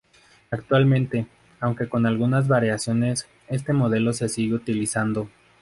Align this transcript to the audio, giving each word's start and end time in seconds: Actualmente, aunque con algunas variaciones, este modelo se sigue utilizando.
Actualmente, 0.49 1.27
aunque 1.59 1.87
con 1.87 2.07
algunas 2.07 2.47
variaciones, 2.47 3.27
este 3.49 3.71
modelo 3.71 4.13
se 4.13 4.29
sigue 4.29 4.55
utilizando. 4.55 5.29